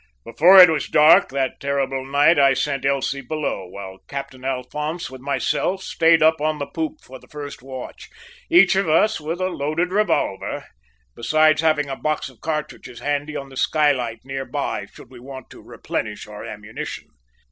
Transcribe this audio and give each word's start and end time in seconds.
"Before 0.25 0.57
it 0.59 0.67
was 0.71 0.87
dark 0.87 1.29
that 1.29 1.59
terrible 1.59 2.03
night 2.03 2.39
I 2.39 2.55
sent 2.55 2.85
Elsie 2.87 3.21
below, 3.21 3.67
while 3.67 3.99
Captain 4.07 4.43
Alphonse 4.43 5.11
with 5.11 5.21
myself 5.21 5.83
stayed 5.83 6.23
up 6.23 6.41
on 6.41 6.57
the 6.57 6.65
poop 6.65 7.01
for 7.03 7.19
the 7.19 7.27
first 7.27 7.61
watch, 7.61 8.09
each 8.49 8.75
of 8.75 8.89
us 8.89 9.21
with 9.21 9.39
a 9.39 9.49
loaded 9.49 9.91
revolver, 9.91 10.65
besides 11.15 11.61
having 11.61 11.87
a 11.87 11.95
box 11.95 12.29
of 12.29 12.41
cartridges 12.41 12.99
handy 12.99 13.35
on 13.35 13.49
the 13.49 13.55
skylight 13.57 14.21
near 14.23 14.43
by, 14.43 14.87
should 14.91 15.11
we 15.11 15.19
want 15.19 15.51
to 15.51 15.61
replenish 15.61 16.25
our 16.25 16.43
ammunition. 16.43 17.09